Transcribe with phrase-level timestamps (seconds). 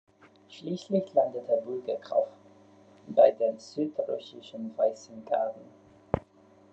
[0.49, 2.27] Schließlich landete Bulgakow
[3.05, 5.61] bei den südrussischen Weißen Garden.